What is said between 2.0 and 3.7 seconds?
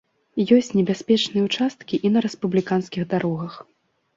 і на рэспубліканскіх дарогах.